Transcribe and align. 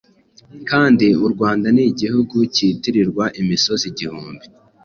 kandi 0.69 1.07
u 1.25 1.27
Rwanda 1.33 1.67
ni 1.75 1.83
Igihugu 1.91 2.35
kitirirwa 2.55 3.25
imisozi 3.41 3.83
igihumbi, 3.91 4.45